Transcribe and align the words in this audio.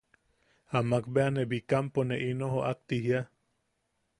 Amak 0.77 1.05
bea 1.13 1.29
ne 1.33 1.43
Bikampo 1.51 2.01
ne 2.07 2.15
ino 2.29 2.45
joʼak 2.53 2.79
ti 2.87 2.95
jiia. 3.03 3.21